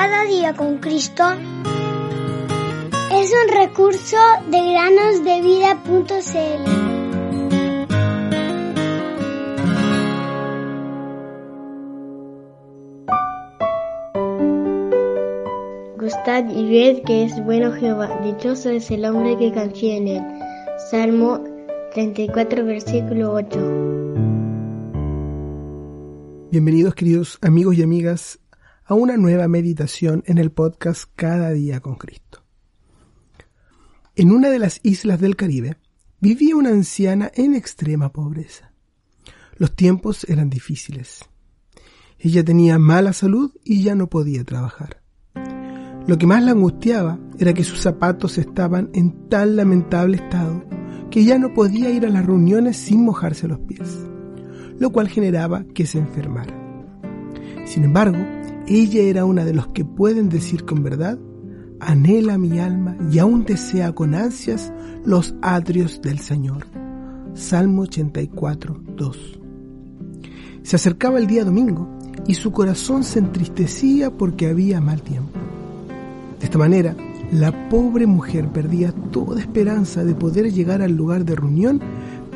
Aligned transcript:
Cada 0.00 0.22
día 0.26 0.54
con 0.54 0.78
Cristo 0.78 1.24
es 3.12 3.32
un 3.32 3.48
recurso 3.52 4.16
de 4.48 4.70
granosdevida.cl. 4.70 6.62
Gustad 15.98 16.48
y 16.48 16.70
ved 16.70 17.02
que 17.02 17.24
es 17.24 17.44
bueno 17.44 17.72
Jehová, 17.72 18.20
dichoso 18.22 18.70
es 18.70 18.88
el 18.92 19.04
hombre 19.04 19.36
que 19.36 19.52
confía 19.52 19.96
en 19.96 20.06
él. 20.06 20.22
Salmo 20.92 21.42
34, 21.94 22.64
versículo 22.64 23.32
8. 23.32 23.48
Bienvenidos 26.52 26.94
queridos 26.94 27.38
amigos 27.42 27.74
y 27.74 27.82
amigas 27.82 28.38
a 28.88 28.94
una 28.94 29.18
nueva 29.18 29.48
meditación 29.48 30.24
en 30.26 30.38
el 30.38 30.50
podcast 30.50 31.10
Cada 31.14 31.50
día 31.50 31.80
con 31.80 31.96
Cristo. 31.96 32.42
En 34.16 34.32
una 34.32 34.48
de 34.48 34.58
las 34.58 34.80
islas 34.82 35.20
del 35.20 35.36
Caribe 35.36 35.76
vivía 36.20 36.56
una 36.56 36.70
anciana 36.70 37.30
en 37.34 37.54
extrema 37.54 38.10
pobreza. 38.10 38.72
Los 39.56 39.76
tiempos 39.76 40.24
eran 40.24 40.48
difíciles. 40.48 41.20
Ella 42.18 42.42
tenía 42.42 42.78
mala 42.78 43.12
salud 43.12 43.52
y 43.62 43.82
ya 43.82 43.94
no 43.94 44.08
podía 44.08 44.42
trabajar. 44.42 45.02
Lo 46.06 46.16
que 46.16 46.26
más 46.26 46.42
la 46.42 46.52
angustiaba 46.52 47.18
era 47.38 47.52
que 47.52 47.64
sus 47.64 47.80
zapatos 47.80 48.38
estaban 48.38 48.88
en 48.94 49.28
tan 49.28 49.54
lamentable 49.56 50.16
estado 50.16 50.64
que 51.10 51.24
ya 51.24 51.38
no 51.38 51.52
podía 51.52 51.90
ir 51.90 52.06
a 52.06 52.10
las 52.10 52.24
reuniones 52.24 52.78
sin 52.78 53.04
mojarse 53.04 53.48
los 53.48 53.58
pies, 53.60 53.98
lo 54.78 54.90
cual 54.92 55.08
generaba 55.08 55.64
que 55.74 55.84
se 55.84 55.98
enfermara. 55.98 56.54
Sin 57.66 57.84
embargo, 57.84 58.37
ella 58.68 59.02
era 59.02 59.24
una 59.24 59.44
de 59.44 59.54
los 59.54 59.68
que 59.68 59.84
pueden 59.84 60.28
decir 60.28 60.64
con 60.64 60.82
verdad, 60.82 61.18
anhela 61.80 62.38
mi 62.38 62.58
alma 62.58 62.96
y 63.10 63.18
aún 63.18 63.44
desea 63.44 63.92
con 63.92 64.14
ansias 64.14 64.72
los 65.04 65.34
atrios 65.40 66.02
del 66.02 66.18
Señor. 66.18 66.66
Salmo 67.34 67.82
84, 67.82 68.82
2. 68.96 69.40
Se 70.62 70.76
acercaba 70.76 71.18
el 71.18 71.26
día 71.26 71.44
domingo 71.44 71.88
y 72.26 72.34
su 72.34 72.52
corazón 72.52 73.04
se 73.04 73.20
entristecía 73.20 74.10
porque 74.10 74.48
había 74.48 74.80
mal 74.80 75.00
tiempo. 75.02 75.38
De 76.38 76.44
esta 76.44 76.58
manera, 76.58 76.94
la 77.32 77.68
pobre 77.68 78.06
mujer 78.06 78.48
perdía 78.48 78.92
toda 78.92 79.40
esperanza 79.40 80.04
de 80.04 80.14
poder 80.14 80.52
llegar 80.52 80.82
al 80.82 80.92
lugar 80.92 81.24
de 81.24 81.36
reunión 81.36 81.80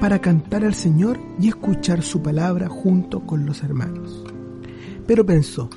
para 0.01 0.21
cantar 0.21 0.65
al 0.65 0.75
Señor 0.75 1.19
y 1.39 1.49
escuchar 1.49 2.03
su 2.03 2.23
palabra 2.23 2.69
junto 2.69 3.21
con 3.27 3.45
los 3.45 3.62
hermanos. 3.62 4.25
Pero 5.06 5.27
pensó, 5.27 5.69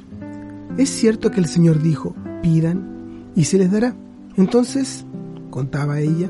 es 0.77 0.89
cierto 0.89 1.31
que 1.31 1.39
el 1.39 1.47
Señor 1.47 1.81
dijo, 1.81 2.15
pidan 2.41 3.31
y 3.35 3.45
se 3.45 3.57
les 3.57 3.71
dará. 3.71 3.95
Entonces, 4.37 5.05
contaba 5.49 5.99
ella, 5.99 6.29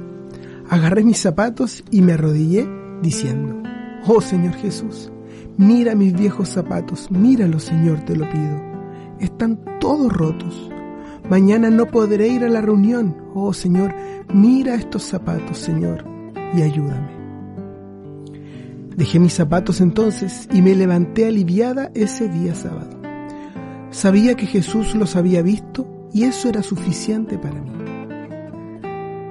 agarré 0.70 1.04
mis 1.04 1.20
zapatos 1.20 1.84
y 1.92 2.02
me 2.02 2.14
arrodillé 2.14 2.68
diciendo, 3.02 3.62
oh 4.08 4.22
Señor 4.22 4.54
Jesús, 4.56 5.12
mira 5.58 5.96
mis 5.96 6.14
viejos 6.14 6.50
zapatos, 6.50 7.10
míralo 7.12 7.60
Señor, 7.60 8.02
te 8.06 8.16
lo 8.16 8.30
pido. 8.30 8.62
Están 9.20 9.60
todos 9.80 10.12
rotos 10.12 10.70
Mañana 11.30 11.72
no 11.72 11.88
podré 11.88 12.28
ir 12.28 12.44
a 12.44 12.50
la 12.50 12.62
reunión. 12.62 13.16
Oh 13.34 13.52
Señor, 13.52 13.96
mira 14.32 14.76
estos 14.76 15.04
zapatos, 15.04 15.58
Señor, 15.58 16.06
y 16.56 16.62
ayúdame. 16.62 17.16
Dejé 18.96 19.20
mis 19.20 19.34
zapatos 19.34 19.82
entonces 19.82 20.48
y 20.54 20.62
me 20.62 20.76
levanté 20.76 21.26
aliviada 21.26 21.92
ese 21.96 22.30
día 22.30 22.54
sábado. 22.54 22.95
Sabía 23.96 24.36
que 24.36 24.46
Jesús 24.46 24.94
los 24.94 25.16
había 25.16 25.42
visto 25.42 25.88
y 26.12 26.26
eso 26.26 26.50
era 26.50 26.62
suficiente 26.62 27.38
para 27.38 27.62
mí. 27.62 27.72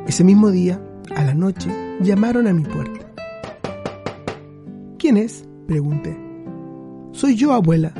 Ese 0.06 0.24
mismo 0.24 0.50
día, 0.50 0.82
a 1.14 1.22
la 1.22 1.34
noche, 1.34 1.70
llamaron 2.00 2.46
a 2.46 2.54
mi 2.54 2.64
puerta. 2.64 3.06
¿Quién 4.98 5.18
es? 5.18 5.46
pregunté. 5.66 6.18
Soy 7.12 7.36
yo, 7.36 7.52
abuela, 7.52 7.92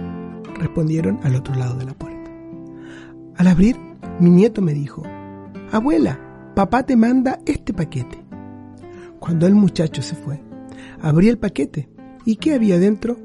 respondieron 0.58 1.20
al 1.22 1.34
otro 1.36 1.54
lado 1.54 1.76
de 1.76 1.84
la 1.84 1.92
puerta. 1.92 2.30
Al 3.36 3.46
abrir, 3.46 3.76
mi 4.18 4.30
nieto 4.30 4.62
me 4.62 4.72
dijo, 4.72 5.02
Abuela, 5.70 6.18
papá 6.56 6.86
te 6.86 6.96
manda 6.96 7.40
este 7.44 7.74
paquete. 7.74 8.24
Cuando 9.20 9.46
el 9.46 9.54
muchacho 9.54 10.00
se 10.00 10.16
fue, 10.16 10.42
abrí 11.02 11.28
el 11.28 11.36
paquete 11.36 11.90
y 12.24 12.36
¿qué 12.36 12.54
había 12.54 12.78
dentro? 12.78 13.18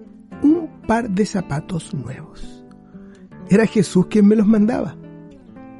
Un 0.44 0.82
par 0.86 1.10
de 1.10 1.26
zapatos 1.26 1.94
nuevos. 1.94 2.59
Era 3.50 3.66
Jesús 3.66 4.06
quien 4.08 4.28
me 4.28 4.36
los 4.36 4.46
mandaba. 4.46 4.96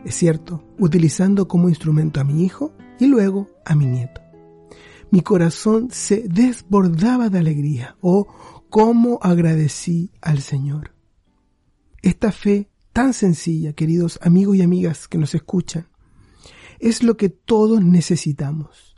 Es 0.04 0.16
cierto, 0.16 0.64
utilizando 0.80 1.48
como 1.48 1.70
instrumento 1.70 2.20
a 2.20 2.24
mi 2.24 2.44
hijo 2.44 2.74
y 3.00 3.06
luego 3.06 3.48
a 3.64 3.76
mi 3.76 3.86
nieto. 3.86 4.22
Mi 5.12 5.22
corazón 5.22 5.90
se 5.92 6.28
desbordaba 6.28 7.30
de 7.30 7.38
alegría. 7.38 7.96
Oh, 8.02 8.28
cómo 8.72 9.20
agradecí 9.22 10.12
al 10.20 10.40
Señor. 10.40 10.96
Esta 12.02 12.32
fe 12.32 12.72
tan 12.92 13.14
sencilla, 13.14 13.74
queridos 13.74 14.20
amigos 14.24 14.56
y 14.56 14.64
amigas 14.64 15.08
que 15.08 15.20
nos 15.20 15.36
escuchan, 15.36 15.88
es 16.80 17.04
lo 17.04 17.18
que 17.18 17.30
todos 17.30 17.84
necesitamos. 17.84 18.96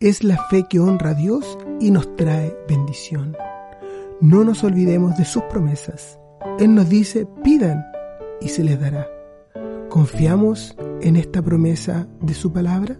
Es 0.00 0.24
la 0.24 0.46
fe 0.48 0.64
que 0.68 0.80
honra 0.80 1.10
a 1.10 1.14
Dios 1.14 1.58
y 1.78 1.90
nos 1.90 2.16
trae 2.16 2.56
bendición. 2.68 3.36
No 4.22 4.44
nos 4.44 4.64
olvidemos 4.64 5.18
de 5.18 5.24
sus 5.26 5.42
promesas. 5.44 6.18
Él 6.58 6.74
nos 6.74 6.88
dice, 6.88 7.26
pidan 7.42 7.84
y 8.40 8.48
se 8.48 8.64
les 8.64 8.80
dará. 8.80 9.08
¿Confiamos 9.88 10.76
en 11.00 11.16
esta 11.16 11.42
promesa 11.42 12.08
de 12.20 12.34
su 12.34 12.52
palabra? 12.52 12.98